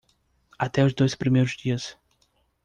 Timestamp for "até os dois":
0.57-1.13